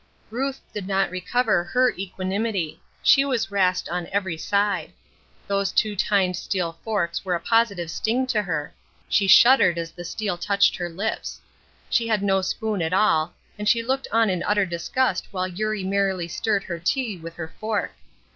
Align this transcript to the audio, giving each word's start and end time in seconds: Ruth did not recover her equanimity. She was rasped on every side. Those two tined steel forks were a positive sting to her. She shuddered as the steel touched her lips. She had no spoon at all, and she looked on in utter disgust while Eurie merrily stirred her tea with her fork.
Ruth 0.31 0.61
did 0.73 0.87
not 0.87 1.11
recover 1.11 1.63
her 1.63 1.91
equanimity. 1.91 2.81
She 3.03 3.23
was 3.23 3.51
rasped 3.51 3.87
on 3.87 4.07
every 4.07 4.35
side. 4.35 4.93
Those 5.45 5.71
two 5.71 5.95
tined 5.95 6.35
steel 6.35 6.79
forks 6.83 7.23
were 7.23 7.35
a 7.35 7.39
positive 7.39 7.91
sting 7.91 8.25
to 8.25 8.41
her. 8.41 8.73
She 9.09 9.27
shuddered 9.27 9.77
as 9.77 9.91
the 9.91 10.03
steel 10.03 10.39
touched 10.39 10.75
her 10.77 10.89
lips. 10.89 11.39
She 11.87 12.07
had 12.07 12.23
no 12.23 12.41
spoon 12.41 12.81
at 12.81 12.93
all, 12.93 13.35
and 13.59 13.69
she 13.69 13.83
looked 13.83 14.07
on 14.11 14.31
in 14.31 14.41
utter 14.41 14.65
disgust 14.65 15.27
while 15.29 15.47
Eurie 15.47 15.83
merrily 15.83 16.27
stirred 16.27 16.63
her 16.63 16.79
tea 16.79 17.17
with 17.19 17.35
her 17.35 17.53
fork. 17.59 17.91